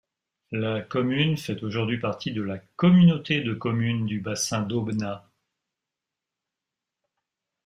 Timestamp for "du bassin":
4.07-4.63